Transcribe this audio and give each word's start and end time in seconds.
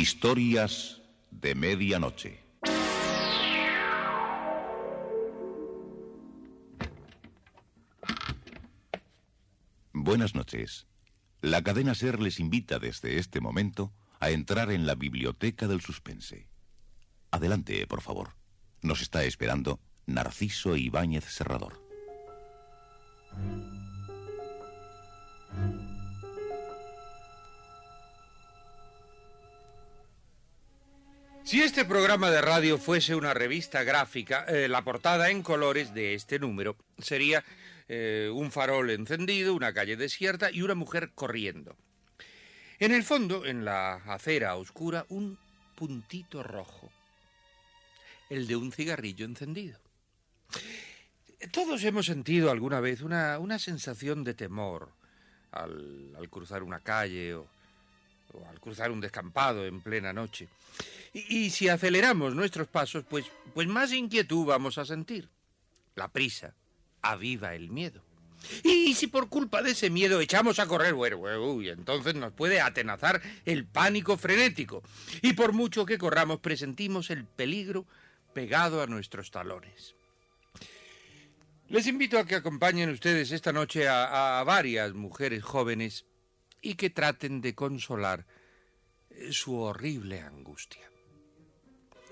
Historias 0.00 1.02
de 1.30 1.54
Medianoche. 1.54 2.42
Buenas 9.92 10.34
noches. 10.34 10.86
La 11.42 11.62
cadena 11.62 11.94
Ser 11.94 12.18
les 12.18 12.40
invita 12.40 12.78
desde 12.78 13.18
este 13.18 13.42
momento 13.42 13.92
a 14.20 14.30
entrar 14.30 14.70
en 14.72 14.86
la 14.86 14.94
biblioteca 14.94 15.68
del 15.68 15.82
suspense. 15.82 16.48
Adelante, 17.30 17.86
por 17.86 18.00
favor. 18.00 18.36
Nos 18.80 19.02
está 19.02 19.24
esperando 19.24 19.80
Narciso 20.06 20.76
Ibáñez 20.76 21.24
Serrador. 21.24 21.84
Si 31.50 31.60
este 31.60 31.84
programa 31.84 32.30
de 32.30 32.40
radio 32.40 32.78
fuese 32.78 33.16
una 33.16 33.34
revista 33.34 33.82
gráfica, 33.82 34.44
eh, 34.46 34.68
la 34.68 34.84
portada 34.84 35.30
en 35.30 35.42
colores 35.42 35.92
de 35.92 36.14
este 36.14 36.38
número 36.38 36.76
sería 36.98 37.42
eh, 37.88 38.30
un 38.32 38.52
farol 38.52 38.88
encendido, 38.90 39.52
una 39.52 39.72
calle 39.72 39.96
desierta 39.96 40.52
y 40.52 40.62
una 40.62 40.76
mujer 40.76 41.10
corriendo. 41.12 41.74
En 42.78 42.92
el 42.92 43.02
fondo, 43.02 43.44
en 43.44 43.64
la 43.64 43.94
acera 43.94 44.54
oscura, 44.54 45.06
un 45.08 45.40
puntito 45.74 46.44
rojo, 46.44 46.92
el 48.28 48.46
de 48.46 48.54
un 48.54 48.70
cigarrillo 48.70 49.24
encendido. 49.24 49.80
Todos 51.50 51.82
hemos 51.82 52.06
sentido 52.06 52.52
alguna 52.52 52.78
vez 52.78 53.00
una, 53.00 53.40
una 53.40 53.58
sensación 53.58 54.22
de 54.22 54.34
temor 54.34 54.92
al, 55.50 56.14
al 56.16 56.30
cruzar 56.30 56.62
una 56.62 56.78
calle 56.78 57.34
o, 57.34 57.48
o 58.34 58.46
al 58.48 58.60
cruzar 58.60 58.90
un 58.90 59.00
descampado 59.00 59.66
en 59.66 59.80
plena 59.80 60.12
noche. 60.12 60.48
Y, 61.12 61.50
si 61.50 61.68
aceleramos 61.68 62.34
nuestros 62.34 62.68
pasos, 62.68 63.04
pues, 63.08 63.26
pues 63.52 63.66
más 63.66 63.92
inquietud 63.92 64.46
vamos 64.46 64.78
a 64.78 64.84
sentir. 64.84 65.28
La 65.96 66.08
prisa 66.08 66.54
aviva 67.02 67.54
el 67.54 67.70
miedo. 67.70 68.02
Y 68.62 68.94
si 68.94 69.08
por 69.08 69.28
culpa 69.28 69.60
de 69.60 69.72
ese 69.72 69.90
miedo 69.90 70.20
echamos 70.20 70.58
a 70.60 70.66
correr, 70.66 70.94
uy, 70.94 71.68
entonces 71.68 72.14
nos 72.14 72.32
puede 72.32 72.60
atenazar 72.60 73.20
el 73.44 73.66
pánico 73.66 74.16
frenético. 74.16 74.82
Y 75.20 75.34
por 75.34 75.52
mucho 75.52 75.84
que 75.84 75.98
corramos, 75.98 76.40
presentimos 76.40 77.10
el 77.10 77.24
peligro 77.24 77.86
pegado 78.32 78.82
a 78.82 78.86
nuestros 78.86 79.30
talones. 79.30 79.94
Les 81.68 81.86
invito 81.86 82.18
a 82.18 82.24
que 82.24 82.36
acompañen 82.36 82.90
ustedes 82.90 83.30
esta 83.30 83.52
noche 83.52 83.88
a 83.88 84.42
varias 84.46 84.94
mujeres 84.94 85.42
jóvenes 85.42 86.04
y 86.60 86.74
que 86.74 86.90
traten 86.90 87.40
de 87.40 87.54
consolar 87.54 88.26
su 89.30 89.58
horrible 89.58 90.20
angustia. 90.20 90.90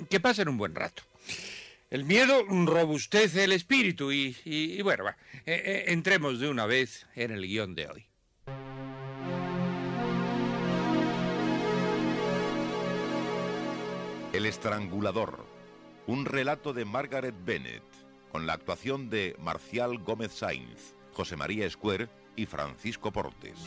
Que 0.08 0.20
pasen 0.20 0.48
un 0.48 0.58
buen 0.58 0.74
rato. 0.74 1.02
El 1.90 2.04
miedo 2.04 2.44
robustece 2.44 3.44
el 3.44 3.52
espíritu 3.52 4.12
y, 4.12 4.80
bueno, 4.82 5.08
eh, 5.08 5.14
eh, 5.46 5.84
entremos 5.88 6.38
de 6.38 6.48
una 6.48 6.66
vez 6.66 7.06
en 7.14 7.30
el 7.30 7.46
guion 7.46 7.74
de 7.74 7.88
hoy. 7.88 8.06
El 14.34 14.44
estrangulador, 14.44 15.46
un 16.06 16.26
relato 16.26 16.74
de 16.74 16.84
Margaret 16.84 17.34
Bennett, 17.44 17.82
con 18.30 18.46
la 18.46 18.52
actuación 18.52 19.08
de 19.08 19.34
Marcial 19.40 19.98
Gómez 19.98 20.32
Sainz, 20.32 20.94
José 21.14 21.36
María 21.36 21.64
Escuer 21.64 22.10
y 22.36 22.44
Francisco 22.44 23.10
Portes. 23.10 23.58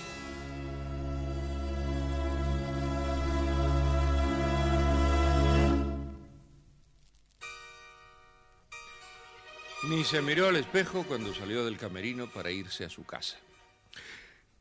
Ni 9.92 10.06
se 10.06 10.22
miró 10.22 10.48
al 10.48 10.56
espejo 10.56 11.04
cuando 11.04 11.34
salió 11.34 11.66
del 11.66 11.78
camerino 11.78 12.26
para 12.32 12.50
irse 12.50 12.86
a 12.86 12.90
su 12.90 13.04
casa. 13.04 13.38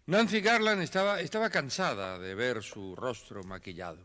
Nancy 0.07 0.41
Garland 0.41 0.83
estaba, 0.83 1.21
estaba 1.21 1.51
cansada 1.51 2.19
de 2.19 2.35
ver 2.35 2.65
su 2.65 2.97
rostro 2.97 3.45
maquillado. 3.45 4.05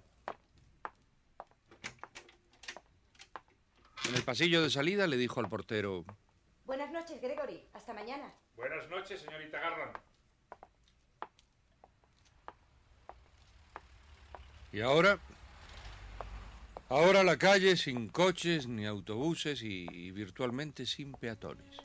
En 4.08 4.14
el 4.14 4.22
pasillo 4.22 4.62
de 4.62 4.70
salida 4.70 5.08
le 5.08 5.18
dijo 5.18 5.40
al 5.40 5.50
portero... 5.50 6.06
Buenas 6.64 6.92
noches, 6.92 7.20
Gregory. 7.20 7.60
Hasta 7.74 7.92
mañana. 7.92 8.32
Buenas 8.56 8.88
noches, 8.88 9.20
señorita 9.20 9.60
Garland. 9.60 9.98
Y 14.72 14.82
ahora... 14.82 15.18
Ahora 16.96 17.26
la 17.26 17.36
calle 17.36 17.76
sin 17.76 18.08
coches 18.08 18.68
ni 18.68 18.86
autobuses 18.86 19.62
y, 19.64 20.12
virtualmente 20.12 20.86
sin 20.86 21.12
peatones. 21.12 21.76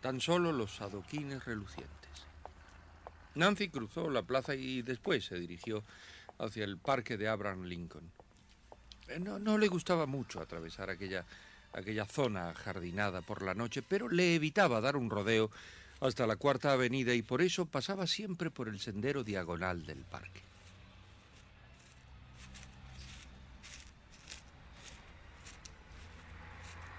Tan 0.00 0.20
solo 0.20 0.50
los 0.50 0.80
adoquines 0.80 1.44
relucientes. 1.44 2.10
Nancy 3.36 3.68
cruzó 3.68 4.10
la 4.10 4.22
plaza 4.22 4.56
y 4.56 4.82
después 4.82 5.24
se 5.24 5.38
dirigió 5.38 5.84
hacia 6.38 6.64
el 6.64 6.78
parque 6.78 7.16
de 7.16 7.28
Abraham 7.28 7.66
Lincoln. 7.66 8.10
No, 9.20 9.38
no 9.38 9.56
le 9.56 9.68
gustaba 9.68 10.06
mucho 10.06 10.40
atravesar 10.40 10.90
aquella, 10.90 11.24
aquella 11.74 12.06
zona 12.06 12.54
jardinada 12.54 13.22
por 13.22 13.42
la 13.42 13.54
noche, 13.54 13.82
pero 13.82 14.08
le 14.08 14.34
evitaba 14.34 14.80
dar 14.80 14.96
un 14.96 15.10
rodeo 15.10 15.52
hasta 16.00 16.26
la 16.26 16.34
Cuarta 16.34 16.72
Avenida 16.72 17.14
y 17.14 17.22
por 17.22 17.40
eso 17.40 17.66
pasaba 17.66 18.08
siempre 18.08 18.50
por 18.50 18.66
el 18.66 18.80
sendero 18.80 19.22
diagonal 19.22 19.86
del 19.86 19.98
parque. 19.98 20.55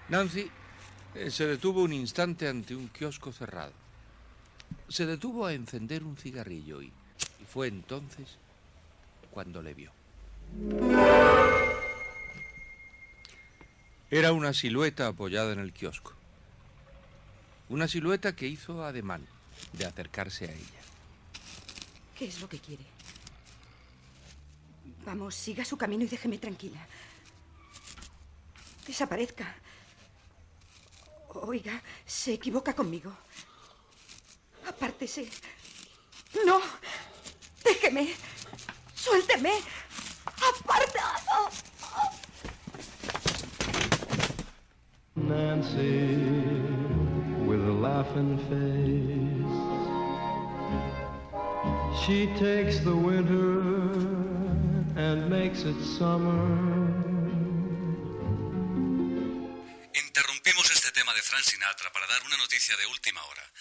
Nancy 0.08 0.50
eh, 1.14 1.30
se 1.30 1.46
detuvo 1.46 1.82
un 1.82 1.92
instante 1.92 2.48
ante 2.48 2.74
un 2.74 2.88
kiosco 2.88 3.32
cerrado. 3.32 3.72
Se 4.88 5.04
detuvo 5.04 5.46
a 5.46 5.52
encender 5.52 6.02
un 6.02 6.16
cigarrillo 6.16 6.82
y, 6.82 6.86
y 6.86 7.44
fue 7.44 7.68
entonces 7.68 8.38
cuando 9.30 9.62
le 9.62 9.74
vio. 9.74 9.92
Era 14.10 14.32
una 14.32 14.54
silueta 14.54 15.08
apoyada 15.08 15.52
en 15.52 15.58
el 15.58 15.72
kiosco. 15.72 16.14
Una 17.68 17.86
silueta 17.86 18.34
que 18.34 18.46
hizo 18.46 18.82
ademán 18.82 19.26
de 19.74 19.84
acercarse 19.84 20.46
a 20.46 20.52
ella. 20.52 20.80
¿Qué 22.16 22.26
es 22.26 22.40
lo 22.40 22.48
que 22.48 22.58
quiere? 22.58 22.84
Vamos, 25.04 25.34
siga 25.34 25.64
su 25.64 25.76
camino 25.76 26.04
y 26.04 26.08
déjeme 26.08 26.38
tranquila. 26.38 26.80
Desaparezca. 28.86 29.54
Oiga, 31.42 31.82
se 32.06 32.34
equivoca 32.34 32.74
conmigo. 32.74 33.12
Apártese. 34.66 35.28
No. 36.44 36.60
Déjeme. 37.64 38.14
Suélteme. 38.94 39.52
Apartado. 40.26 41.50
Nancy, 45.16 46.16
with 47.46 47.60
a 47.60 47.72
laughing 47.72 48.38
face, 48.48 49.58
she 52.04 52.26
takes 52.38 52.80
the 52.80 52.94
winter 52.94 53.60
and 54.96 55.28
makes 55.28 55.64
it 55.64 55.78
summer. 55.82 56.77
Tema 60.98 61.14
de 61.14 61.22
Frank 61.22 61.44
Sinatra 61.44 61.92
para 61.92 62.08
dar 62.08 62.20
una 62.24 62.36
noticia 62.38 62.76
de 62.76 62.84
última 62.86 63.22
hora. 63.22 63.52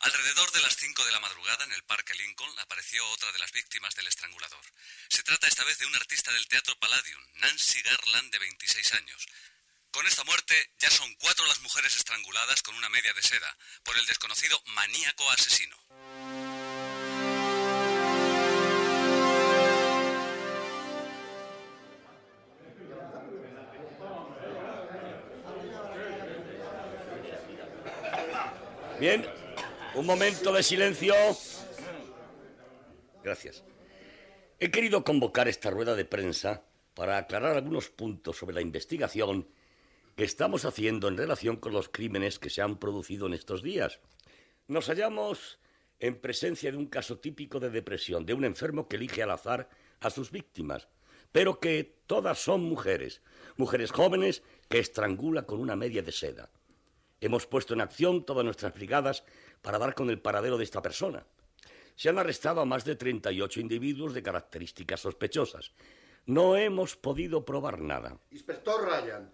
Alrededor 0.00 0.50
de 0.50 0.60
las 0.60 0.74
5 0.74 1.04
de 1.04 1.12
la 1.12 1.20
madrugada 1.20 1.62
en 1.62 1.72
el 1.72 1.84
Parque 1.84 2.14
Lincoln 2.14 2.58
apareció 2.58 3.08
otra 3.10 3.30
de 3.30 3.38
las 3.38 3.52
víctimas 3.52 3.94
del 3.94 4.08
estrangulador. 4.08 4.64
Se 5.08 5.22
trata 5.22 5.46
esta 5.46 5.62
vez 5.62 5.78
de 5.78 5.86
una 5.86 5.98
artista 5.98 6.32
del 6.32 6.48
Teatro 6.48 6.76
Palladium, 6.80 7.22
Nancy 7.34 7.80
Garland, 7.82 8.32
de 8.32 8.40
26 8.40 8.92
años. 8.94 9.24
Con 9.92 10.04
esta 10.08 10.24
muerte 10.24 10.72
ya 10.80 10.90
son 10.90 11.14
cuatro 11.14 11.46
las 11.46 11.60
mujeres 11.60 11.94
estranguladas 11.94 12.60
con 12.62 12.74
una 12.74 12.88
media 12.88 13.12
de 13.12 13.22
seda 13.22 13.56
por 13.84 13.96
el 13.96 14.06
desconocido 14.06 14.60
maníaco 14.66 15.30
asesino. 15.30 15.78
Bien, 29.00 29.24
un 29.94 30.04
momento 30.04 30.52
de 30.52 30.62
silencio. 30.62 31.14
Gracias. 33.24 33.64
He 34.58 34.70
querido 34.70 35.04
convocar 35.04 35.48
esta 35.48 35.70
rueda 35.70 35.94
de 35.94 36.04
prensa 36.04 36.66
para 36.92 37.16
aclarar 37.16 37.56
algunos 37.56 37.88
puntos 37.88 38.36
sobre 38.36 38.56
la 38.56 38.60
investigación 38.60 39.48
que 40.16 40.24
estamos 40.24 40.66
haciendo 40.66 41.08
en 41.08 41.16
relación 41.16 41.56
con 41.56 41.72
los 41.72 41.88
crímenes 41.88 42.38
que 42.38 42.50
se 42.50 42.60
han 42.60 42.76
producido 42.76 43.26
en 43.26 43.32
estos 43.32 43.62
días. 43.62 44.00
Nos 44.68 44.88
hallamos 44.88 45.58
en 45.98 46.20
presencia 46.20 46.70
de 46.70 46.76
un 46.76 46.86
caso 46.86 47.18
típico 47.18 47.58
de 47.58 47.70
depresión, 47.70 48.26
de 48.26 48.34
un 48.34 48.44
enfermo 48.44 48.86
que 48.86 48.96
elige 48.96 49.22
al 49.22 49.30
azar 49.30 49.70
a 50.00 50.10
sus 50.10 50.30
víctimas, 50.30 50.88
pero 51.32 51.58
que 51.58 52.02
todas 52.06 52.38
son 52.38 52.64
mujeres, 52.64 53.22
mujeres 53.56 53.92
jóvenes 53.92 54.42
que 54.68 54.78
estrangula 54.78 55.46
con 55.46 55.58
una 55.58 55.74
media 55.74 56.02
de 56.02 56.12
seda. 56.12 56.50
Hemos 57.20 57.46
puesto 57.46 57.74
en 57.74 57.82
acción 57.82 58.24
todas 58.24 58.44
nuestras 58.44 58.72
brigadas 58.72 59.24
para 59.60 59.78
dar 59.78 59.94
con 59.94 60.08
el 60.08 60.20
paradero 60.20 60.56
de 60.56 60.64
esta 60.64 60.80
persona. 60.80 61.26
Se 61.94 62.08
han 62.08 62.18
arrestado 62.18 62.62
a 62.62 62.64
más 62.64 62.84
de 62.84 62.96
38 62.96 63.60
individuos 63.60 64.14
de 64.14 64.22
características 64.22 65.00
sospechosas. 65.00 65.72
No 66.24 66.56
hemos 66.56 66.96
podido 66.96 67.44
probar 67.44 67.80
nada. 67.80 68.18
Inspector 68.30 68.88
Ryan, 68.88 69.30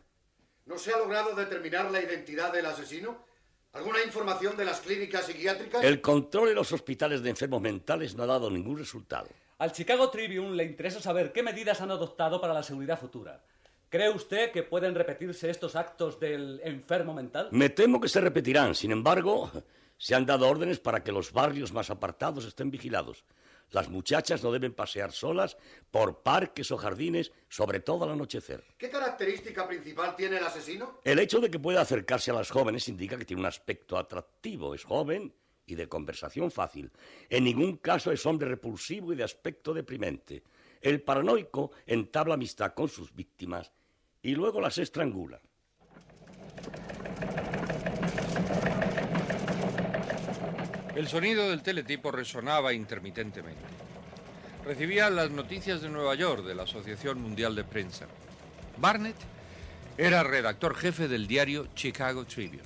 ¿no 0.65 0.79
se 0.79 0.93
ha 0.93 0.99
logrado 0.99 1.35
determinar 1.35 1.91
la 1.93 2.03
identidad 2.03 2.53
del 2.53 2.67
asesino? 2.67 3.25
¿Alguna 3.73 4.03
información 4.03 4.57
de 4.57 4.65
las 4.65 4.81
clínicas 4.81 5.27
psiquiátricas? 5.27 5.85
El 5.85 6.01
control 6.01 6.49
en 6.49 6.55
los 6.55 6.73
hospitales 6.73 7.23
de 7.23 7.31
enfermos 7.31 7.61
mentales 7.61 8.17
no 8.17 8.25
ha 8.25 8.27
dado 8.27 8.51
ningún 8.51 8.79
resultado. 8.79 9.29
Al 9.59 9.73
Chicago 9.73 10.11
Tribune 10.11 10.57
le 10.57 10.65
interesa 10.65 11.01
saber 11.01 11.33
qué 11.33 11.43
medidas 11.43 11.81
han 11.81 11.91
adoptado 11.91 12.41
para 12.41 12.55
la 12.55 12.63
seguridad 12.63 12.99
futura. 12.99 13.45
¿Cree 13.89 14.11
usted 14.11 14.51
que 14.51 14.65
pueden 14.65 14.97
repetirse 14.97 15.49
estos 15.49 15.77
actos 15.77 16.19
del 16.19 16.61
enfermo 16.65 17.15
mental? 17.15 17.49
Me 17.53 17.71
temo 17.71 18.01
que 18.01 18.09
se 18.09 18.21
repetirán. 18.21 18.75
Sin 18.75 18.91
embargo, 18.91 19.51
se 19.97 20.17
han 20.17 20.27
dado 20.27 20.49
órdenes 20.49 20.81
para 20.81 21.05
que 21.05 21.13
los 21.13 21.33
barrios 21.33 21.73
más 21.73 21.89
apartados 21.89 22.45
estén 22.45 22.71
vigilados. 22.73 23.25
Las 23.71 23.89
muchachas 23.89 24.43
no 24.43 24.51
deben 24.51 24.75
pasear 24.75 25.13
solas 25.13 25.57
por 25.91 26.23
parques 26.23 26.71
o 26.73 26.77
jardines, 26.77 27.33
sobre 27.49 27.81
todo 27.81 28.05
al 28.05 28.11
anochecer. 28.11 28.65
¿Qué 28.77 28.91
característica 28.91 29.67
principal 29.69 30.17
tiene 30.17 30.39
el 30.39 30.45
asesino? 30.45 31.01
El 31.05 31.21
hecho 31.21 31.41
de 31.41 31.51
que 31.51 31.59
pueda 31.59 31.81
acercarse 31.81 32.33
a 32.33 32.35
las 32.35 32.51
jóvenes 32.51 32.89
indica 32.89 33.17
que 33.17 33.25
tiene 33.25 33.41
un 33.41 33.47
aspecto 33.47 33.99
atractivo. 33.99 34.75
Es 34.75 34.85
joven 34.85 35.33
y 35.65 35.77
de 35.77 35.89
conversación 35.89 36.51
fácil. 36.51 36.91
En 37.29 37.45
ningún 37.45 37.77
caso 37.77 38.11
es 38.11 38.27
hombre 38.27 38.49
repulsivo 38.49 39.13
y 39.13 39.17
de 39.17 39.25
aspecto 39.25 39.73
deprimente. 39.73 40.43
El 40.81 41.03
paranoico 41.03 41.73
entabla 41.87 42.35
amistad 42.35 42.75
con 42.75 42.89
sus 42.89 43.13
víctimas 43.13 43.73
y 44.27 44.35
luego 44.35 44.61
las 44.61 44.77
estrangula. 44.79 45.41
El 50.97 51.07
sonido 51.07 51.49
del 51.49 51.63
teletipo 51.63 52.11
resonaba 52.11 52.73
intermitentemente. 52.73 53.63
Recibía 54.65 55.11
las 55.11 55.31
noticias 55.31 55.81
de 55.81 55.91
Nueva 55.91 56.17
York 56.17 56.45
de 56.45 56.57
la 56.57 56.65
Asociación 56.65 57.23
Mundial 57.23 57.55
de 57.55 57.63
Prensa. 57.63 58.07
Barnett 58.79 59.15
era 59.97 60.25
redactor 60.25 60.75
jefe 60.75 61.07
del 61.07 61.29
diario 61.29 61.69
Chicago 61.77 62.25
Tribune. 62.25 62.63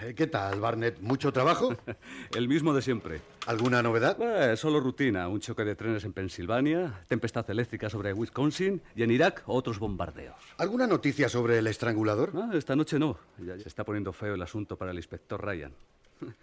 Eh, 0.00 0.14
¿Qué 0.16 0.26
tal, 0.26 0.58
Barnett? 0.58 0.98
¿Mucho 0.98 1.32
trabajo? 1.32 1.76
El 2.34 2.48
mismo 2.48 2.74
de 2.74 2.82
siempre. 2.82 3.20
¿Alguna 3.46 3.82
novedad? 3.82 4.16
Eh, 4.22 4.56
solo 4.56 4.80
rutina. 4.80 5.28
Un 5.28 5.38
choque 5.38 5.64
de 5.64 5.76
trenes 5.76 6.02
en 6.04 6.14
Pensilvania, 6.14 7.04
tempestad 7.08 7.48
eléctrica 7.50 7.90
sobre 7.90 8.14
Wisconsin 8.14 8.80
y 8.96 9.02
en 9.02 9.10
Irak 9.10 9.42
otros 9.44 9.78
bombardeos. 9.78 10.36
¿Alguna 10.56 10.86
noticia 10.86 11.28
sobre 11.28 11.58
el 11.58 11.66
estrangulador? 11.66 12.32
Ah, 12.34 12.50
esta 12.54 12.74
noche 12.74 12.98
no. 12.98 13.18
Ya 13.38 13.58
se 13.58 13.68
está 13.68 13.84
poniendo 13.84 14.14
feo 14.14 14.34
el 14.34 14.40
asunto 14.40 14.78
para 14.78 14.92
el 14.92 14.96
inspector 14.96 15.44
Ryan. 15.44 15.72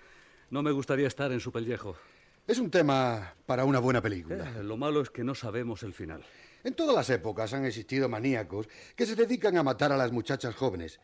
No 0.51 0.62
me 0.62 0.74
gustaría 0.74 1.07
estar 1.07 1.31
en 1.31 1.39
su 1.39 1.50
pellejo. 1.50 1.95
Es 2.45 2.59
un 2.59 2.69
tema 2.69 3.36
para 3.45 3.63
una 3.63 3.80
buena 3.80 4.01
película. 4.01 4.51
Eh, 4.59 4.63
lo 4.63 4.75
malo 4.75 5.00
es 5.00 5.09
que 5.09 5.24
no 5.24 5.33
sabemos 5.33 5.81
el 5.83 5.94
final. 5.94 6.25
En 6.65 6.74
todas 6.74 6.94
las 6.94 7.09
épocas 7.09 7.53
han 7.53 7.63
existido 7.63 8.09
maníacos 8.09 8.68
que 8.98 9.06
se 9.06 9.15
dedican 9.15 9.56
a 9.56 9.63
matar 9.63 9.94
a 9.94 9.98
las 9.98 10.12
muchachas 10.12 10.53
jóvenes. 10.53 11.00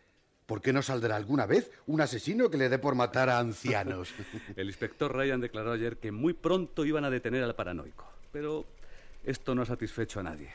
¿Por 0.47 0.61
qué 0.61 0.71
no 0.71 0.81
saldrá 0.81 1.17
alguna 1.17 1.45
vez 1.45 1.69
un 1.87 1.99
asesino 1.99 2.49
que 2.49 2.55
le 2.55 2.69
dé 2.69 2.79
por 2.79 2.95
matar 2.95 3.29
a 3.29 3.37
ancianos? 3.37 4.13
el 4.55 4.67
inspector 4.67 5.13
Ryan 5.13 5.41
declaró 5.41 5.73
ayer 5.73 5.97
que 5.97 6.13
muy 6.13 6.31
pronto 6.31 6.85
iban 6.85 7.03
a 7.03 7.09
detener 7.09 7.43
al 7.43 7.53
paranoico. 7.53 8.09
Pero 8.31 8.65
esto 9.25 9.53
no 9.53 9.63
ha 9.63 9.65
satisfecho 9.65 10.21
a 10.21 10.23
nadie. 10.23 10.49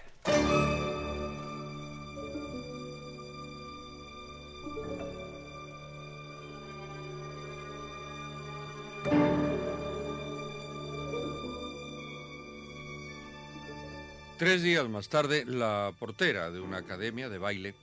Tres 14.39 14.63
días 14.63 14.89
más 14.89 15.11
tarde, 15.11 15.45
la 15.45 15.93
portera 15.99 16.51
de 16.51 16.61
una 16.61 16.79
academia 16.79 17.29
de 17.29 17.37
baile 17.37 17.75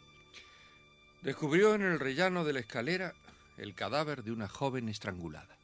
descubrió 1.22 1.76
en 1.76 1.82
el 1.82 2.00
rellano 2.00 2.44
de 2.44 2.54
la 2.54 2.60
escalera 2.62 3.14
el 3.58 3.76
cadáver 3.76 4.24
de 4.24 4.32
una 4.32 4.48
joven 4.48 4.88
estrangulada. 4.90 5.58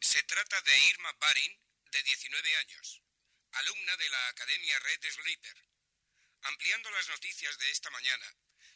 Se 0.00 0.22
trata 0.24 0.60
de 0.60 0.78
Irma 0.90 1.12
Barin, 1.18 1.58
de 1.90 2.02
19 2.02 2.56
años, 2.56 3.02
alumna 3.52 3.96
de 3.96 4.08
la 4.10 4.28
Academia 4.28 4.78
Red 4.80 5.10
Sleeper. 5.10 5.56
Ampliando 6.42 6.90
las 6.90 7.08
noticias 7.08 7.58
de 7.58 7.70
esta 7.70 7.90
mañana, 7.90 8.26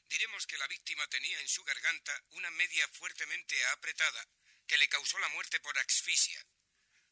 diremos 0.09 0.47
que 0.47 0.59
la 0.59 0.67
víctima 0.67 1.06
tenía 1.09 1.39
en 1.41 1.49
su 1.49 1.62
garganta 1.65 2.25
una 2.31 2.50
media 2.53 2.89
fuertemente 2.89 3.55
apretada 3.67 4.27
que 4.67 4.79
le 4.79 4.89
causó 4.89 5.19
la 5.19 5.29
muerte 5.29 5.61
por 5.61 5.79
asfixia. 5.79 6.44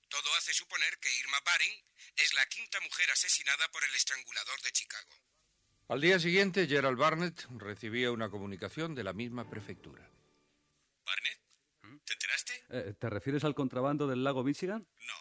Todo 0.08 0.34
hace 0.34 0.54
suponer 0.54 0.98
que 0.98 1.14
Irma 1.16 1.38
Baring 1.40 1.84
es 2.16 2.32
la 2.34 2.46
quinta 2.46 2.80
mujer 2.80 3.10
asesinada 3.10 3.70
por 3.70 3.84
el 3.84 3.94
estrangulador 3.94 4.60
de 4.62 4.72
Chicago. 4.72 5.29
Al 5.90 6.00
día 6.00 6.20
siguiente, 6.20 6.68
Gerald 6.68 6.96
Barnett 6.96 7.46
recibía 7.58 8.12
una 8.12 8.30
comunicación 8.30 8.94
de 8.94 9.02
la 9.02 9.12
misma 9.12 9.50
prefectura. 9.50 10.08
¿Barnett? 11.04 11.40
¿Te 12.04 12.12
enteraste? 12.12 12.64
Eh, 12.70 12.94
¿Te 12.96 13.10
refieres 13.10 13.42
al 13.42 13.56
contrabando 13.56 14.06
del 14.06 14.22
lago 14.22 14.44
Michigan? 14.44 14.86
No, 15.04 15.14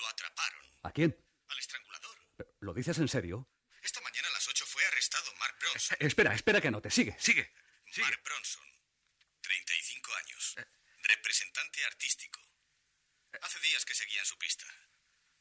lo 0.00 0.08
atraparon. 0.08 0.66
¿A 0.82 0.90
quién? 0.90 1.16
Al 1.46 1.58
estrangulador. 1.60 2.16
¿Lo 2.58 2.74
dices 2.74 2.98
en 2.98 3.06
serio? 3.06 3.48
Esta 3.82 4.00
mañana 4.00 4.26
a 4.26 4.32
las 4.32 4.48
8 4.48 4.64
fue 4.66 4.84
arrestado 4.84 5.32
Mark 5.38 5.54
Bronson. 5.60 5.96
Eh, 6.00 6.06
espera, 6.06 6.34
espera 6.34 6.60
que 6.60 6.72
no 6.72 6.82
te 6.82 6.90
sigue, 6.90 7.14
sigue. 7.20 7.52
sigue. 7.88 8.02
Mark 8.02 8.20
Bronson, 8.24 8.64
35 9.42 10.10
años, 10.24 10.56
representante 11.04 11.84
artístico. 11.84 12.40
Hace 13.42 13.60
días 13.60 13.84
que 13.84 13.94
seguía 13.94 14.18
en 14.18 14.26
su 14.26 14.36
pista. 14.38 14.66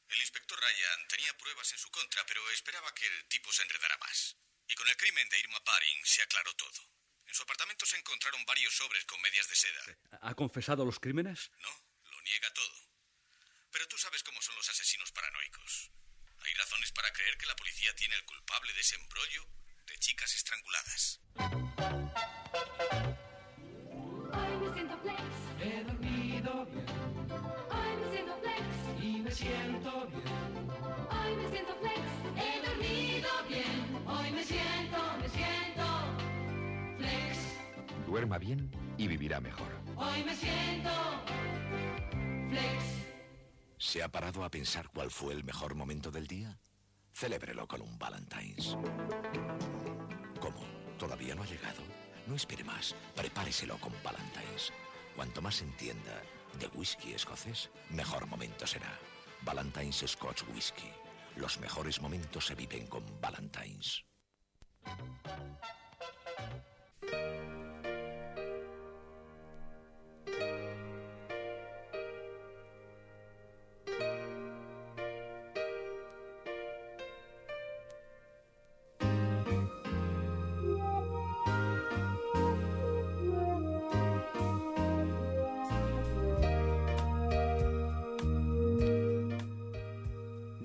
El 0.09 0.19
inspector 0.19 0.59
Ryan 0.59 1.07
tenía 1.07 1.37
pruebas 1.37 1.71
en 1.71 1.79
su 1.79 1.89
contra, 1.89 2.25
pero 2.25 2.49
esperaba 2.51 2.93
que 2.93 3.07
el 3.07 3.25
tipo 3.27 3.51
se 3.51 3.63
enredara 3.63 3.97
más. 3.97 4.37
Y 4.67 4.75
con 4.75 4.87
el 4.87 4.97
crimen 4.97 5.27
de 5.29 5.39
Irma 5.39 5.59
Baring 5.65 6.05
se 6.05 6.21
aclaró 6.21 6.53
todo. 6.55 6.89
En 7.25 7.33
su 7.33 7.43
apartamento 7.43 7.85
se 7.85 7.97
encontraron 7.97 8.45
varios 8.45 8.73
sobres 8.75 9.05
con 9.05 9.21
medias 9.21 9.47
de 9.49 9.55
seda. 9.55 9.83
¿Ha 10.21 10.35
confesado 10.35 10.85
los 10.85 10.99
crímenes? 10.99 11.51
No, 11.59 11.69
lo 12.11 12.21
niega 12.21 12.53
todo. 12.53 12.89
Pero 13.71 13.87
tú 13.87 13.97
sabes 13.97 14.23
cómo 14.23 14.41
son 14.41 14.55
los 14.55 14.69
asesinos 14.69 15.11
paranoicos. 15.11 15.91
Hay 16.41 16.53
razones 16.53 16.91
para 16.91 17.11
creer 17.11 17.37
que 17.37 17.45
la 17.45 17.55
policía 17.55 17.95
tiene 17.95 18.15
el 18.15 18.25
culpable 18.25 18.73
de 18.73 18.81
ese 18.81 18.95
embrollo 18.95 19.47
de 19.87 19.97
chicas 19.97 20.35
estranguladas. 20.35 21.19
Duerma 38.13 38.37
bien 38.37 38.69
y 38.95 39.07
vivirá 39.07 39.39
mejor. 39.39 39.71
Hoy 39.97 40.23
me 40.23 40.35
siento 40.35 40.91
flex. 42.47 42.83
¿Se 43.79 44.03
ha 44.03 44.07
parado 44.07 44.43
a 44.43 44.51
pensar 44.51 44.87
cuál 44.93 45.09
fue 45.09 45.33
el 45.33 45.43
mejor 45.43 45.73
momento 45.73 46.11
del 46.11 46.27
día? 46.27 46.59
Celébrelo 47.11 47.67
con 47.67 47.81
un 47.81 47.97
Valentine's. 47.97 48.77
¿Cómo? 50.39 50.59
¿Todavía 50.99 51.33
no 51.33 51.41
ha 51.41 51.47
llegado? 51.47 51.81
No 52.27 52.35
espere 52.35 52.63
más. 52.63 52.93
Prepáreselo 53.15 53.79
con 53.79 53.91
Valentine's. 54.03 54.71
Cuanto 55.15 55.41
más 55.41 55.63
entienda 55.63 56.21
de 56.59 56.67
whisky 56.67 57.13
escocés, 57.13 57.71
mejor 57.89 58.27
momento 58.27 58.67
será. 58.67 58.95
Valentine's 59.41 60.03
Scotch 60.05 60.43
Whisky. 60.53 60.91
Los 61.35 61.59
mejores 61.59 61.99
momentos 61.99 62.45
se 62.45 62.53
viven 62.53 62.85
con 62.85 63.03
Valentine's. 63.19 64.05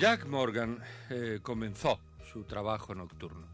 Jack 0.09 0.25
Morgan 0.25 0.79
eh, 1.11 1.41
comenzó 1.43 2.01
su 2.33 2.45
trabajo 2.45 2.95
nocturno. 2.95 3.47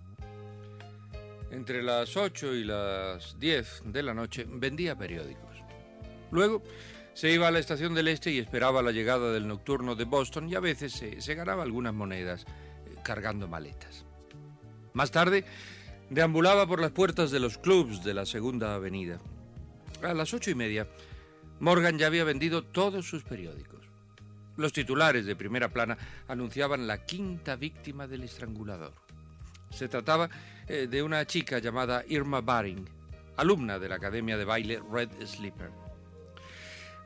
Entre 1.50 1.82
las 1.82 2.16
8 2.16 2.54
y 2.54 2.62
las 2.62 3.36
10 3.40 3.82
de 3.86 4.02
la 4.04 4.14
noche 4.14 4.46
vendía 4.48 4.96
periódicos. 4.96 5.56
Luego 6.30 6.62
se 7.12 7.32
iba 7.32 7.48
a 7.48 7.50
la 7.50 7.58
estación 7.58 7.92
del 7.92 8.06
este 8.06 8.30
y 8.30 8.38
esperaba 8.38 8.82
la 8.82 8.92
llegada 8.92 9.32
del 9.32 9.48
nocturno 9.48 9.96
de 9.96 10.04
Boston 10.04 10.48
y 10.48 10.54
a 10.54 10.60
veces 10.60 10.92
se, 10.92 11.20
se 11.20 11.34
ganaba 11.34 11.64
algunas 11.64 11.92
monedas. 11.92 12.46
cargando 13.02 13.48
maletas. 13.48 14.04
Más 14.92 15.10
tarde, 15.10 15.44
deambulaba 16.08 16.68
por 16.68 16.80
las 16.80 16.92
puertas 16.92 17.32
de 17.32 17.40
los 17.40 17.58
clubs 17.58 18.04
de 18.04 18.14
la 18.14 18.26
Segunda 18.26 18.76
Avenida. 18.76 19.18
A 20.04 20.14
las 20.14 20.32
ocho 20.32 20.52
y 20.52 20.54
media, 20.54 20.86
Morgan 21.58 21.98
ya 21.98 22.06
había 22.06 22.22
vendido 22.22 22.62
todos 22.62 23.08
sus 23.08 23.24
periódicos. 23.24 23.83
Los 24.56 24.72
titulares 24.72 25.26
de 25.26 25.36
primera 25.36 25.68
plana 25.68 25.98
anunciaban 26.28 26.86
la 26.86 27.04
quinta 27.04 27.56
víctima 27.56 28.06
del 28.06 28.24
estrangulador. 28.24 28.94
Se 29.70 29.88
trataba 29.88 30.30
eh, 30.68 30.86
de 30.88 31.02
una 31.02 31.26
chica 31.26 31.58
llamada 31.58 32.04
Irma 32.08 32.40
Baring, 32.40 32.88
alumna 33.36 33.78
de 33.78 33.88
la 33.88 33.96
Academia 33.96 34.36
de 34.36 34.44
Baile 34.44 34.80
Red 34.90 35.10
Slipper. 35.26 35.70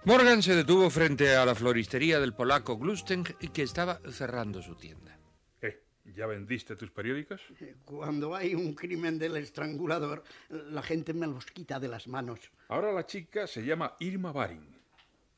Morgan 0.04 0.42
se 0.42 0.54
detuvo 0.54 0.90
frente 0.90 1.34
a 1.34 1.44
la 1.44 1.54
floristería 1.54 2.20
del 2.20 2.34
polaco 2.34 2.78
Glusten, 2.78 3.24
que 3.24 3.62
estaba 3.62 4.00
cerrando 4.10 4.62
su 4.62 4.74
tienda. 4.74 5.18
¿Qué? 5.60 5.82
¿Ya 6.14 6.26
vendiste 6.26 6.76
tus 6.76 6.90
periódicos? 6.90 7.40
Cuando 7.84 8.34
hay 8.34 8.54
un 8.54 8.74
crimen 8.74 9.18
del 9.18 9.36
estrangulador, 9.38 10.22
la 10.48 10.82
gente 10.82 11.14
me 11.14 11.26
los 11.26 11.46
quita 11.46 11.80
de 11.80 11.88
las 11.88 12.06
manos. 12.06 12.40
Ahora 12.68 12.92
la 12.92 13.06
chica 13.06 13.46
se 13.46 13.64
llama 13.64 13.96
Irma 13.98 14.32
Baring. 14.32 14.77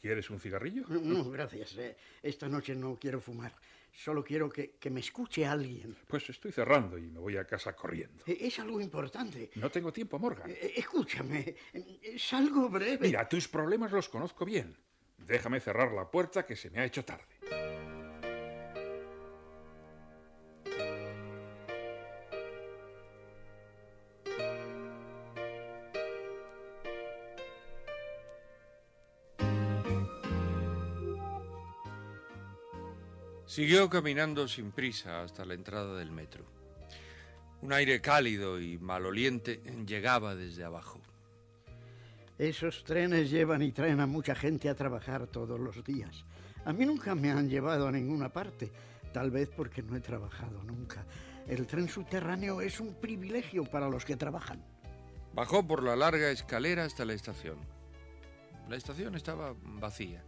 ¿Quieres 0.01 0.31
un 0.31 0.41
cigarrillo? 0.41 0.85
No, 0.89 1.31
gracias. 1.31 1.77
eh. 1.77 1.97
Esta 2.23 2.49
noche 2.49 2.75
no 2.75 2.99
quiero 2.99 3.21
fumar. 3.21 3.55
Solo 3.93 4.23
quiero 4.25 4.49
que, 4.49 4.77
que 4.79 4.89
me 4.89 5.01
escuche 5.01 5.45
alguien. 5.45 5.97
Pues 6.07 6.31
estoy 6.31 6.53
cerrando 6.53 6.97
y 6.97 7.03
me 7.11 7.19
voy 7.19 7.37
a 7.37 7.45
casa 7.45 7.75
corriendo. 7.75 8.23
Eh, 8.27 8.39
Es 8.41 8.59
algo 8.61 8.81
importante. 8.81 9.51
No 9.57 9.69
tengo 9.71 9.93
tiempo, 9.93 10.19
Morgan. 10.19 10.49
Eh, 10.51 10.75
Escúchame, 10.77 11.55
es 12.03 12.33
algo 12.33 12.69
breve. 12.69 13.07
Mira, 13.09 13.29
tus 13.29 13.49
problemas 13.49 13.91
los 13.93 14.09
conozco 14.09 14.45
bien. 14.45 14.77
Déjame 15.19 15.61
cerrar 15.61 15.93
la 15.93 16.11
puerta 16.11 16.47
que 16.47 16.57
se 16.57 16.71
me 16.71 16.79
ha 16.81 16.85
hecho 16.85 17.05
tarde. 17.05 17.25
Siguió 33.51 33.91
caminando 33.91 34.47
sin 34.47 34.71
prisa 34.71 35.25
hasta 35.25 35.45
la 35.45 35.55
entrada 35.55 35.99
del 35.99 36.13
metro. 36.13 36.45
Un 37.63 37.73
aire 37.73 38.01
cálido 38.01 38.61
y 38.61 38.79
maloliente 38.79 39.61
llegaba 39.85 40.37
desde 40.37 40.63
abajo. 40.63 41.01
Esos 42.39 42.85
trenes 42.85 43.29
llevan 43.29 43.63
y 43.63 43.73
traen 43.73 43.99
a 43.99 44.07
mucha 44.07 44.37
gente 44.37 44.69
a 44.69 44.77
trabajar 44.77 45.27
todos 45.27 45.59
los 45.59 45.83
días. 45.83 46.25
A 46.65 46.73
mí 46.73 46.87
nunca 46.87 47.17
me 47.17 47.33
han 47.33 47.51
llevado 47.51 47.89
a 47.89 47.91
ninguna 47.91 48.29
parte, 48.29 48.71
tal 49.13 49.33
vez 49.33 49.49
porque 49.49 49.83
no 49.83 49.97
he 49.97 50.01
trabajado 50.01 50.63
nunca. 50.63 51.05
El 51.49 51.67
tren 51.67 51.89
subterráneo 51.89 52.61
es 52.61 52.79
un 52.79 52.95
privilegio 53.01 53.65
para 53.65 53.89
los 53.89 54.05
que 54.05 54.17
trabajan. 54.17 54.65
Bajó 55.35 55.67
por 55.67 55.83
la 55.83 55.97
larga 55.97 56.31
escalera 56.31 56.85
hasta 56.85 57.05
la 57.05 57.15
estación. 57.15 57.59
La 58.69 58.77
estación 58.77 59.17
estaba 59.17 59.57
vacía, 59.61 60.23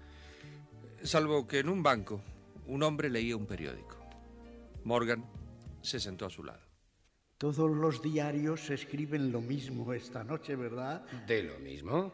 salvo 1.04 1.46
que 1.46 1.60
en 1.60 1.68
un 1.68 1.84
banco 1.84 2.20
un 2.66 2.82
hombre 2.82 3.08
leía 3.10 3.36
un 3.36 3.46
periódico. 3.46 3.96
Morgan 4.84 5.24
se 5.80 6.00
sentó 6.00 6.26
a 6.26 6.30
su 6.30 6.44
lado. 6.44 6.60
Todos 7.38 7.70
los 7.70 8.00
diarios 8.02 8.70
escriben 8.70 9.32
lo 9.32 9.40
mismo 9.40 9.92
esta 9.92 10.22
noche, 10.22 10.54
¿verdad? 10.54 11.02
¿De 11.26 11.42
lo 11.42 11.58
mismo? 11.58 12.12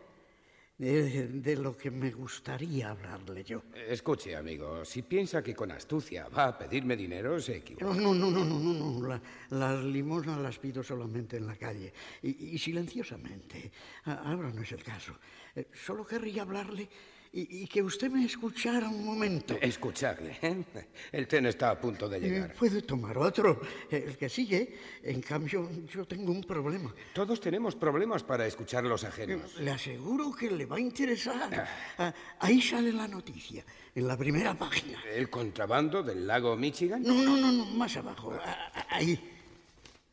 De, 0.78 1.26
de 1.26 1.56
lo 1.56 1.76
que 1.76 1.90
me 1.90 2.12
gustaría 2.12 2.90
hablarle 2.90 3.42
yo. 3.42 3.62
Escuche, 3.74 4.36
amigo, 4.36 4.84
si 4.84 5.02
piensa 5.02 5.42
que 5.42 5.54
con 5.54 5.72
astucia 5.72 6.28
va 6.28 6.46
a 6.46 6.58
pedirme 6.58 6.96
dinero, 6.96 7.40
se 7.40 7.56
equivoca. 7.56 7.86
No, 7.86 7.94
no, 7.94 8.14
no, 8.14 8.30
no, 8.30 8.44
no, 8.44 9.00
no. 9.00 9.06
La- 9.08 9.20
las 9.50 9.84
limosnas 9.84 10.38
las 10.40 10.58
pido 10.58 10.82
solamente 10.84 11.36
en 11.36 11.46
la 11.48 11.56
calle 11.56 11.92
y, 12.22 12.54
y 12.54 12.58
silenciosamente. 12.58 13.72
A- 14.04 14.30
Ahora 14.30 14.50
no 14.52 14.62
es 14.62 14.70
el 14.72 14.84
caso. 14.84 15.18
Eh, 15.56 15.66
Solo 15.74 16.06
querría 16.06 16.42
hablarle 16.42 16.88
y, 17.32 17.62
y 17.62 17.66
que 17.66 17.82
usted 17.82 18.10
me 18.10 18.24
escuchara 18.24 18.88
un 18.88 19.04
momento. 19.04 19.56
Escucharle. 19.60 20.38
¿eh? 20.42 20.64
El 21.12 21.26
tren 21.28 21.46
está 21.46 21.70
a 21.70 21.80
punto 21.80 22.08
de 22.08 22.20
llegar. 22.20 22.50
Eh, 22.50 22.54
Puede 22.58 22.82
tomar 22.82 23.16
otro, 23.18 23.60
eh, 23.90 24.04
el 24.08 24.16
que 24.16 24.28
sigue. 24.28 24.74
En 25.02 25.20
cambio, 25.20 25.68
yo 25.92 26.04
tengo 26.06 26.32
un 26.32 26.42
problema. 26.44 26.94
Todos 27.12 27.40
tenemos 27.40 27.74
problemas 27.74 28.22
para 28.22 28.46
escuchar 28.46 28.84
los 28.84 29.04
ajenos. 29.04 29.58
Le 29.60 29.70
aseguro 29.70 30.32
que 30.34 30.50
le 30.50 30.66
va 30.66 30.76
a 30.76 30.80
interesar. 30.80 31.68
Ah, 31.98 32.12
Ahí 32.40 32.60
sale 32.62 32.92
la 32.92 33.06
noticia, 33.08 33.64
en 33.94 34.06
la 34.08 34.16
primera 34.16 34.54
página. 34.54 34.98
¿El 35.12 35.28
contrabando 35.28 36.02
del 36.02 36.26
lago 36.26 36.56
Michigan? 36.56 37.02
No, 37.02 37.14
no, 37.14 37.36
no, 37.36 37.52
no, 37.52 37.64
más 37.66 37.96
abajo. 37.96 38.32
Ah, 38.42 38.72
ah, 38.74 38.86
Ahí. 38.90 39.34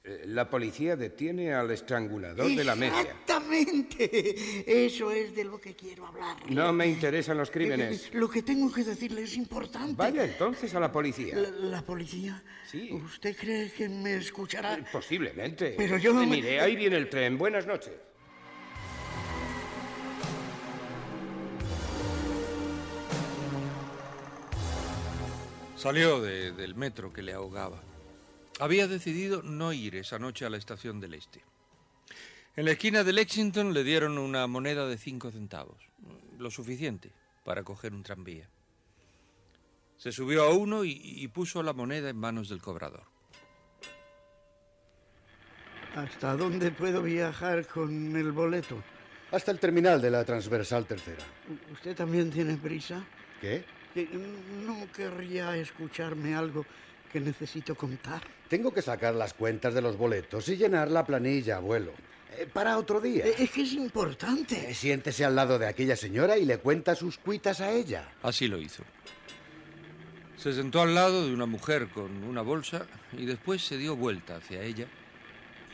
Eh, 0.07 0.23
La 0.27 0.47
policía 0.49 0.95
detiene 0.95 1.53
al 1.53 1.71
estrangulador 1.71 2.47
de 2.47 2.63
la 2.63 2.75
media. 2.75 3.01
Exactamente. 3.01 4.85
Eso 4.85 5.09
es 5.11 5.33
de 5.35 5.43
lo 5.45 5.59
que 5.59 5.75
quiero 5.75 6.05
hablar. 6.05 6.37
No 6.49 6.71
me 6.73 6.85
interesan 6.87 7.37
los 7.37 7.49
crímenes. 7.49 8.13
Lo 8.13 8.29
que 8.29 8.43
tengo 8.43 8.71
que 8.71 8.83
decirle 8.83 9.23
es 9.23 9.35
importante. 9.35 9.95
Vaya 9.97 10.23
entonces 10.23 10.73
a 10.75 10.79
la 10.79 10.91
policía. 10.91 11.35
La, 11.37 11.49
la 11.49 11.81
policía. 11.81 12.43
Sí. 12.69 12.91
¿Usted 12.91 13.35
cree 13.35 13.71
que 13.71 13.89
me 13.89 14.15
escuchará? 14.17 14.77
Posiblemente. 14.91 15.73
Pero 15.75 15.97
yo 15.97 16.13
no 16.13 16.19
me- 16.21 16.27
Mire, 16.27 16.59
ahí 16.61 16.75
viene 16.75 16.97
el 16.97 17.09
tren. 17.09 17.37
Buenas 17.37 17.65
noches. 17.65 17.93
Salió 25.75 26.21
de- 26.21 26.51
del 26.53 26.75
metro 26.75 27.11
que 27.11 27.21
le 27.21 27.33
ahogaba. 27.33 27.81
Había 28.59 28.87
decidido 28.87 29.43
no 29.43 29.73
ir 29.73 29.95
esa 29.95 30.17
noche 30.17 30.45
a 30.45 30.49
la 30.49 30.57
estación 30.57 30.99
del 30.99 31.13
Este. 31.13 31.43
En 32.55 32.65
la 32.65 32.71
esquina 32.71 33.03
de 33.03 33.11
Lexington 33.11 33.73
le 33.73 33.83
dieron 33.83 34.17
una 34.17 34.47
moneda 34.47 34.87
de 34.87 34.97
cinco 34.97 35.29
centavos, 35.29 35.89
lo 36.37 36.49
suficiente 36.49 37.11
para 37.43 37.63
coger 37.63 37.93
un 37.93 38.03
tranvía. 38.03 38.49
Se 39.97 40.11
subió 40.13 40.43
a 40.43 40.53
uno 40.53 40.85
y, 40.85 40.91
y 40.91 41.27
puso 41.27 41.61
la 41.63 41.73
moneda 41.73 42.09
en 42.09 42.17
manos 42.17 42.47
del 42.47 42.61
cobrador. 42.61 43.03
¿Hasta 45.95 46.35
dónde 46.35 46.71
puedo 46.71 47.01
viajar 47.01 47.67
con 47.67 48.15
el 48.15 48.31
boleto? 48.31 48.81
Hasta 49.31 49.51
el 49.51 49.59
terminal 49.59 50.01
de 50.01 50.11
la 50.11 50.23
transversal 50.23 50.85
tercera. 50.85 51.23
¿Usted 51.73 51.95
también 51.95 52.31
tiene 52.31 52.55
prisa? 52.55 53.05
¿Qué? 53.41 53.65
¿No 54.65 54.89
querría 54.93 55.55
escucharme 55.57 56.35
algo 56.35 56.65
que 57.15 57.21
necesito 57.21 57.75
contar? 57.75 58.21
Tengo 58.49 58.73
que 58.73 58.81
sacar 58.81 59.15
las 59.15 59.33
cuentas 59.33 59.73
de 59.73 59.81
los 59.81 59.97
boletos 59.97 60.49
y 60.49 60.57
llenar 60.57 60.91
la 60.91 61.05
planilla, 61.05 61.55
abuelo. 61.55 61.93
Eh, 62.37 62.45
para 62.51 62.77
otro 62.77 62.99
día. 62.99 63.25
Eh, 63.25 63.35
Es 63.39 63.51
que 63.51 63.61
es 63.61 63.71
importante. 63.71 64.69
Eh, 64.69 64.73
Siéntese 64.73 65.23
al 65.23 65.33
lado 65.33 65.57
de 65.57 65.65
aquella 65.65 65.95
señora 65.95 66.37
y 66.37 66.43
le 66.43 66.57
cuenta 66.57 66.93
sus 66.93 67.17
cuitas 67.17 67.61
a 67.61 67.71
ella. 67.71 68.11
Así 68.21 68.49
lo 68.49 68.59
hizo. 68.59 68.83
Se 70.35 70.51
sentó 70.51 70.81
al 70.81 70.93
lado 70.93 71.25
de 71.25 71.33
una 71.33 71.45
mujer 71.45 71.87
con 71.87 72.21
una 72.25 72.41
bolsa 72.41 72.85
y 73.13 73.25
después 73.25 73.65
se 73.65 73.77
dio 73.77 73.95
vuelta 73.95 74.35
hacia 74.35 74.61
ella 74.61 74.85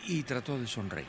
y 0.06 0.22
trató 0.22 0.60
de 0.60 0.68
sonreír. 0.68 1.08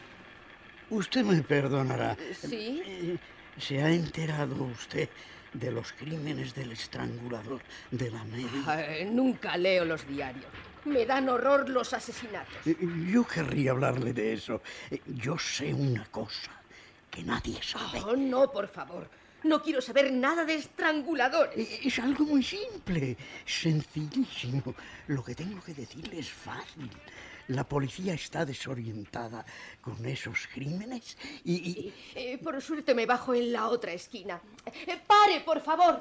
Usted 0.88 1.24
me 1.24 1.42
perdonará. 1.42 2.16
Sí. 2.40 3.18
¿Se 3.58 3.82
ha 3.82 3.90
enterado 3.90 4.64
usted 4.64 5.10
de 5.52 5.70
los 5.70 5.92
crímenes 5.92 6.54
del 6.54 6.72
estrangulador 6.72 7.60
de 7.90 8.10
la 8.10 8.24
media? 8.24 9.04
Nunca 9.10 9.56
leo 9.56 9.84
los 9.84 10.06
diarios. 10.06 10.46
Me 10.84 11.06
dan 11.06 11.28
horror 11.28 11.68
los 11.68 11.92
asesinatos. 11.92 12.54
Eh, 12.66 12.76
Yo 13.10 13.24
querría 13.26 13.70
hablarle 13.70 14.12
de 14.12 14.32
eso. 14.32 14.62
Eh, 14.90 15.00
Yo 15.06 15.38
sé 15.38 15.72
una 15.72 16.04
cosa 16.06 16.50
que 17.10 17.22
nadie 17.22 17.62
sabe. 17.62 18.00
Oh, 18.00 18.16
no, 18.16 18.50
por 18.50 18.66
favor. 18.68 19.08
No 19.44 19.62
quiero 19.62 19.80
saber 19.80 20.12
nada 20.12 20.44
de 20.44 20.54
estranguladores. 20.54 21.56
Eh, 21.56 21.80
Es 21.84 21.98
algo 21.98 22.24
muy 22.24 22.42
simple, 22.42 23.16
sencillísimo. 23.44 24.74
Lo 25.08 25.22
que 25.22 25.34
tengo 25.34 25.62
que 25.62 25.74
decirle 25.74 26.18
es 26.18 26.30
fácil. 26.30 26.90
La 27.48 27.64
policía 27.68 28.14
está 28.14 28.44
desorientada 28.44 29.44
con 29.80 30.04
esos 30.06 30.46
crímenes 30.52 31.16
y... 31.44 31.54
y- 31.54 31.94
Eh, 32.14 32.38
por 32.38 32.60
suerte 32.62 32.94
me 32.94 33.06
bajo 33.06 33.34
en 33.34 33.52
la 33.52 33.68
otra 33.68 33.92
esquina. 33.92 34.40
Eh, 34.66 35.00
¡Pare, 35.06 35.40
por 35.40 35.60
favor! 35.60 36.00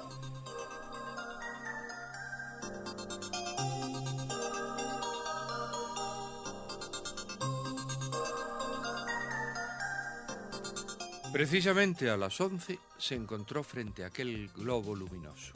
Precisamente 11.32 12.10
a 12.10 12.18
las 12.18 12.40
11 12.42 12.78
se 12.98 13.16
encontró 13.16 13.64
frente 13.64 14.04
a 14.04 14.08
aquel 14.08 14.50
globo 14.50 14.96
luminoso. 14.96 15.54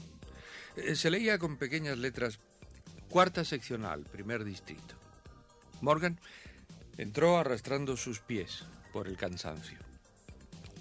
Eh, 0.76 0.96
Se 0.96 1.10
leía 1.10 1.38
con 1.38 1.58
pequeñas 1.58 1.98
letras 1.98 2.40
Cuarta 3.10 3.46
seccional, 3.46 4.04
primer 4.04 4.44
distrito. 4.44 4.96
Morgan 5.86 6.20
entró 6.98 7.38
arrastrando 7.38 7.96
sus 7.96 8.20
pies 8.20 8.66
por 8.92 9.08
el 9.08 9.16
cansancio. 9.18 9.78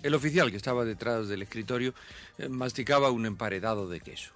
El 0.02 0.14
oficial 0.14 0.50
que 0.50 0.56
estaba 0.56 0.84
detrás 0.84 1.28
del 1.28 1.42
escritorio 1.42 1.94
eh, 2.38 2.48
masticaba 2.48 3.10
un 3.10 3.26
emparedado 3.26 3.88
de 3.88 4.00
queso. 4.00 4.32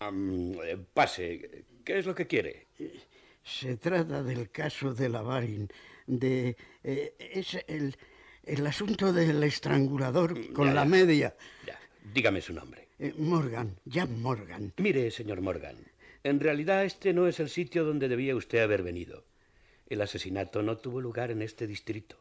Eh, 0.00 0.78
pase. 0.94 1.64
¿Qué 1.84 1.98
es 1.98 2.06
lo 2.06 2.14
que 2.14 2.26
quiere? 2.26 2.66
Se 3.44 3.76
trata 3.76 4.22
del 4.22 4.50
caso 4.50 4.94
de 4.94 5.08
la 5.10 5.20
Barin, 5.22 5.68
de... 6.06 6.56
eh, 6.82 7.14
es 7.18 7.58
el, 7.66 7.94
el 8.44 8.66
asunto 8.66 9.12
del 9.12 9.42
estrangulador 9.44 10.52
con 10.52 10.68
Ya, 10.68 10.74
la 10.74 10.84
ya. 10.84 10.88
media. 10.88 11.36
Dígame 12.14 12.40
su 12.40 12.54
nombre. 12.54 12.88
Eh, 12.98 13.14
Morgan, 13.18 13.76
Jan 13.90 14.20
Morgan. 14.22 14.72
Mire, 14.78 15.10
señor 15.10 15.40
Morgan, 15.42 15.76
en 16.24 16.40
realidad 16.40 16.84
este 16.84 17.12
no 17.12 17.26
es 17.26 17.38
el 17.40 17.50
sitio 17.50 17.84
donde 17.84 18.08
debía 18.08 18.34
usted 18.36 18.60
haber 18.62 18.82
venido. 18.82 19.24
El 19.90 20.00
asesinato 20.00 20.62
no 20.62 20.78
tuvo 20.78 21.00
lugar 21.00 21.32
en 21.32 21.42
este 21.42 21.66
distrito. 21.66 22.16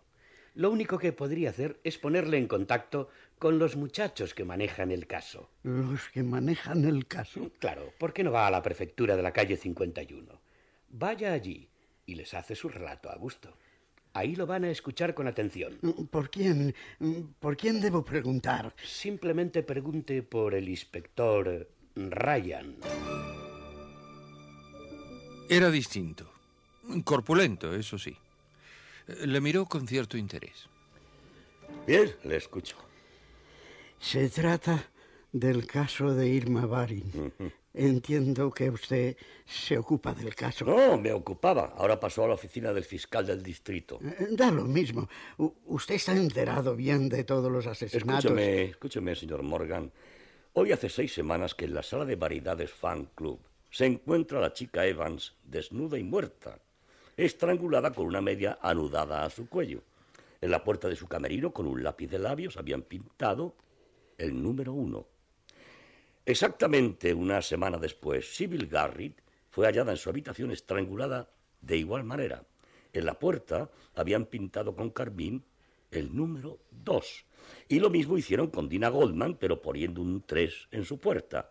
Lo 0.55 0.71
único 0.71 0.97
que 0.97 1.13
podría 1.13 1.51
hacer 1.51 1.79
es 1.83 1.99
ponerle 1.99 2.37
en 2.39 2.47
contacto 2.47 3.09
con 3.37 3.59
los 3.59 3.75
muchachos 3.75 4.33
que 4.33 4.43
manejan 4.43 4.91
el 4.91 5.05
caso. 5.05 5.51
Los 5.61 6.09
que 6.09 6.23
manejan 6.23 6.83
el 6.83 7.05
caso. 7.05 7.51
Claro, 7.59 7.93
¿por 7.99 8.11
qué 8.11 8.23
no 8.23 8.31
va 8.31 8.47
a 8.47 8.51
la 8.51 8.63
prefectura 8.63 9.15
de 9.15 9.21
la 9.21 9.31
calle 9.31 9.55
51? 9.55 10.41
Vaya 10.89 11.31
allí 11.31 11.69
y 12.07 12.15
les 12.15 12.33
hace 12.33 12.55
su 12.55 12.67
relato 12.67 13.11
a 13.11 13.15
gusto. 13.15 13.55
Ahí 14.13 14.35
lo 14.35 14.47
van 14.47 14.63
a 14.63 14.71
escuchar 14.71 15.13
con 15.13 15.27
atención. 15.27 15.79
¿Por 16.09 16.31
quién? 16.31 16.73
¿Por 17.39 17.55
quién 17.55 17.79
debo 17.79 18.03
preguntar? 18.03 18.73
Simplemente 18.83 19.61
pregunte 19.61 20.23
por 20.23 20.55
el 20.55 20.67
inspector 20.67 21.69
Ryan. 21.95 22.77
Era 25.47 25.69
distinto. 25.69 26.28
Corpulento, 27.03 27.73
eso 27.75 27.97
sí. 27.97 28.15
Le 29.25 29.41
miró 29.41 29.65
con 29.65 29.87
cierto 29.87 30.17
interés. 30.17 30.67
Bien, 31.87 32.11
le 32.23 32.35
escucho. 32.37 32.75
Se 33.99 34.29
trata 34.29 34.89
del 35.31 35.65
caso 35.67 36.13
de 36.13 36.27
Irma 36.29 36.65
Barin. 36.65 37.33
Entiendo 37.73 38.49
que 38.51 38.69
usted 38.69 39.15
se 39.45 39.77
ocupa 39.77 40.13
del 40.13 40.33
caso. 40.35 40.65
No, 40.65 40.97
me 40.97 41.11
ocupaba. 41.13 41.73
Ahora 41.77 41.99
pasó 41.99 42.25
a 42.25 42.27
la 42.27 42.33
oficina 42.33 42.73
del 42.73 42.83
fiscal 42.83 43.25
del 43.25 43.43
distrito. 43.43 43.99
Eh, 44.03 44.27
Da 44.31 44.51
lo 44.51 44.63
mismo. 44.65 45.07
U- 45.37 45.53
usted 45.67 45.95
está 45.95 46.13
enterado 46.13 46.75
bien 46.75 47.09
de 47.09 47.23
todos 47.23 47.51
los 47.51 47.67
asesinatos. 47.67 48.25
Escúcheme, 48.25 48.63
escúcheme, 48.65 49.15
señor 49.15 49.43
Morgan. 49.43 49.91
Hoy 50.53 50.71
hace 50.71 50.89
seis 50.89 51.13
semanas 51.13 51.53
que 51.53 51.65
en 51.65 51.75
la 51.75 51.83
sala 51.83 52.05
de 52.05 52.15
variedades 52.15 52.71
Fan 52.71 53.07
Club 53.15 53.39
se 53.69 53.85
encuentra 53.85 54.41
la 54.41 54.51
chica 54.51 54.85
Evans 54.87 55.35
desnuda 55.43 55.99
y 55.99 56.03
muerta, 56.03 56.59
estrangulada 57.25 57.91
con 57.91 58.05
una 58.05 58.21
media 58.21 58.59
anudada 58.61 59.23
a 59.25 59.29
su 59.29 59.49
cuello. 59.49 59.81
En 60.41 60.51
la 60.51 60.63
puerta 60.63 60.87
de 60.87 60.95
su 60.95 61.07
camerino, 61.07 61.51
con 61.51 61.67
un 61.67 61.83
lápiz 61.83 62.07
de 62.07 62.17
labios, 62.19 62.55
habían 62.55 62.81
pintado 62.83 63.55
el 64.17 64.41
número 64.41 64.71
uno. 64.73 65.05
Exactamente 66.25 67.13
una 67.13 67.41
semana 67.41 67.77
después, 67.77 68.35
Sybil 68.35 68.67
Garrett 68.67 69.21
fue 69.49 69.65
hallada 69.65 69.91
en 69.91 69.97
su 69.97 70.09
habitación 70.09 70.51
estrangulada 70.51 71.29
de 71.61 71.77
igual 71.77 72.03
manera. 72.03 72.43
En 72.93 73.05
la 73.05 73.19
puerta 73.19 73.69
habían 73.95 74.25
pintado 74.25 74.75
con 74.75 74.89
carmín 74.91 75.43
el 75.91 76.15
número 76.15 76.59
2. 76.71 77.25
Y 77.67 77.79
lo 77.79 77.89
mismo 77.89 78.17
hicieron 78.17 78.47
con 78.47 78.69
Dina 78.69 78.89
Goldman, 78.89 79.35
pero 79.35 79.61
poniendo 79.61 80.01
un 80.01 80.21
3 80.25 80.67
en 80.71 80.85
su 80.85 80.99
puerta. 80.99 81.49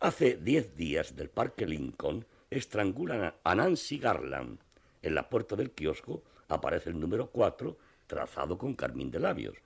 Hace 0.00 0.36
10 0.36 0.74
días 0.76 1.14
del 1.14 1.30
Parque 1.30 1.66
Lincoln 1.66 2.26
estrangulan 2.50 3.34
a- 3.44 3.54
Nancy 3.54 3.98
Garland. 3.98 4.58
En 5.02 5.14
la 5.14 5.28
puerta 5.28 5.56
del 5.56 5.70
kiosco 5.70 6.22
aparece 6.48 6.90
el 6.90 7.00
número 7.00 7.30
4 7.30 7.76
trazado 8.06 8.56
con 8.56 8.74
carmín 8.74 9.10
de 9.10 9.20
labios. 9.20 9.56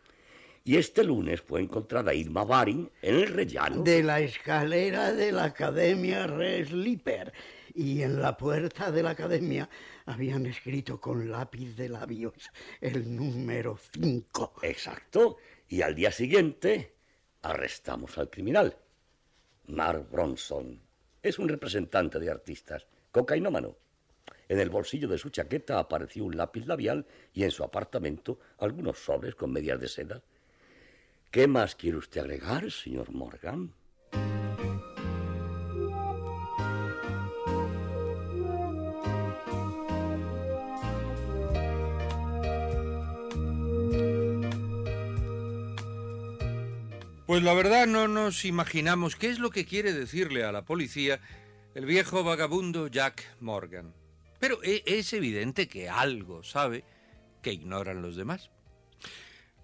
Y 0.65 0.77
este 0.77 1.05
lunes 1.05 1.41
fue 1.41 1.61
encontrada 1.61 2.13
Irma 2.13 2.45
Baring 2.45 2.91
en 3.01 3.15
el 3.15 3.29
rellano. 3.29 3.83
De 3.83 4.03
la 4.03 4.21
escalera 4.21 5.13
de 5.13 5.33
la 5.33 5.45
Academia 5.45 6.27
Resliper. 6.27 7.33
Y 7.75 8.03
en 8.03 8.21
la 8.21 8.37
puerta 8.37 8.91
de 8.91 9.03
la 9.03 9.11
Academia 9.11 9.71
habían 10.05 10.45
escrito 10.47 11.01
con 11.01 11.31
lápiz 11.31 11.75
de 11.77 11.89
labios 11.89 12.35
el 12.81 13.17
número 13.17 13.79
5. 13.95 14.55
Exacto. 14.63 15.39
Y 15.69 15.83
al 15.83 15.95
día 15.95 16.13
siguiente 16.13 16.95
arrestamos 17.43 18.19
al 18.19 18.29
criminal. 18.29 18.77
Mark 19.69 20.09
Bronson 20.11 20.81
es 21.23 21.39
un 21.39 21.49
representante 21.49 22.19
de 22.19 22.31
artistas, 22.31 22.87
cocainómano. 23.13 23.77
En 24.51 24.59
el 24.59 24.69
bolsillo 24.69 25.07
de 25.07 25.17
su 25.17 25.31
chaqueta 25.31 25.79
apareció 25.79 26.25
un 26.25 26.37
lápiz 26.37 26.67
labial 26.67 27.07
y 27.33 27.45
en 27.45 27.53
su 27.53 27.63
apartamento 27.63 28.41
algunos 28.59 28.99
sobres 28.99 29.37
con 29.37 29.53
medias 29.53 29.81
de 29.81 29.87
seda. 29.87 30.23
¿Qué 31.31 31.47
más 31.47 31.77
quiere 31.77 31.99
usted 31.99 32.23
agregar, 32.23 32.69
señor 32.73 33.13
Morgan? 33.13 33.73
Pues 47.25 47.45
la 47.45 47.55
verdad 47.55 47.87
no 47.87 48.09
nos 48.09 48.45
imaginamos 48.45 49.15
qué 49.15 49.29
es 49.29 49.39
lo 49.39 49.51
que 49.51 49.65
quiere 49.65 49.93
decirle 49.93 50.43
a 50.43 50.51
la 50.51 50.65
policía 50.65 51.21
el 51.77 51.87
viejo 51.87 52.25
vagabundo 52.25 52.89
Jack 52.89 53.25
Morgan. 53.39 54.00
Pero 54.41 54.59
e- 54.65 54.83
es 54.87 55.13
evidente 55.13 55.69
que 55.69 55.89
algo 55.89 56.43
sabe 56.43 56.83
que 57.43 57.53
ignoran 57.53 58.03
los 58.03 58.17
demás. 58.17 58.51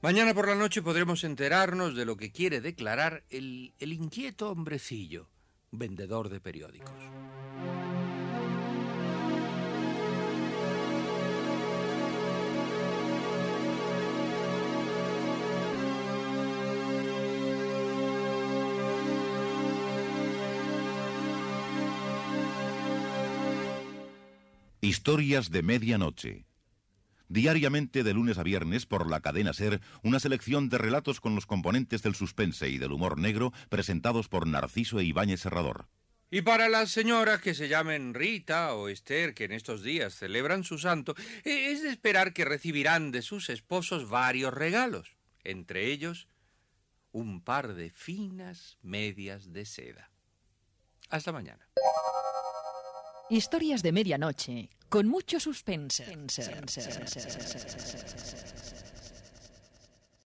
Mañana 0.03 0.35
por 0.35 0.47
la 0.47 0.55
noche 0.55 0.83
podremos 0.83 1.25
enterarnos 1.25 1.97
de 1.97 2.05
lo 2.05 2.17
que 2.17 2.31
quiere 2.31 2.61
declarar 2.61 3.25
el, 3.31 3.73
el 3.81 3.93
inquieto 3.93 4.51
hombrecillo, 4.51 5.29
vendedor 5.73 6.29
de 6.29 6.41
periódicos. 6.41 6.93
Historias 24.87 25.51
de 25.51 25.65
medianoche. 25.65 26.47
Diariamente 27.29 28.05
de 28.05 28.15
lunes 28.15 28.39
a 28.39 28.45
viernes 28.45 28.87
por 28.87 29.11
la 29.11 29.21
cadena 29.21 29.53
Ser, 29.53 29.81
una 30.05 30.21
selección 30.21 30.69
de 30.69 30.79
relatos 30.79 31.21
con 31.21 31.35
los 31.35 31.45
componentes 31.45 32.05
del 32.05 32.15
suspense 32.15 32.69
y 32.69 32.79
del 32.79 32.93
humor 32.93 33.19
negro 33.19 33.53
presentados 33.69 34.29
por 34.29 34.47
Narciso 34.47 35.01
e 35.01 35.05
Ibáñez 35.05 35.41
Serrador. 35.41 35.89
Y 36.31 36.43
para 36.43 36.69
las 36.69 36.93
señoras 36.93 37.41
que 37.41 37.55
se 37.55 37.67
llamen 37.67 38.15
Rita 38.15 38.75
o 38.75 38.87
Esther, 38.87 39.35
que 39.35 39.47
en 39.47 39.53
estos 39.55 39.83
días 39.83 40.15
celebran 40.15 40.63
su 40.63 40.79
santo, 40.79 41.17
eh, 41.43 41.73
es 41.73 41.83
de 41.83 41.91
esperar 41.91 42.33
que 42.33 42.45
recibirán 42.45 43.11
de 43.11 43.23
sus 43.23 43.51
esposos 43.51 44.09
varios 44.09 44.55
regalos, 44.55 45.17
entre 45.43 45.91
ellos 45.91 46.29
un 47.11 47.43
par 47.43 47.75
de 47.75 47.91
finas 47.91 48.79
medias 48.83 49.53
de 49.53 49.65
seda. 49.65 50.13
Hasta 51.09 51.33
mañana. 51.33 51.69
Historias 53.29 53.83
de 53.83 53.91
medianoche, 53.91 54.71
con 54.89 55.09
mucho 55.09 55.41
suspense. 55.41 56.05